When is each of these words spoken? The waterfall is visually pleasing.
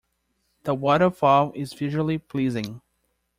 The 0.63 0.73
waterfall 0.73 1.51
is 1.53 1.73
visually 1.73 2.17
pleasing. 2.17 2.81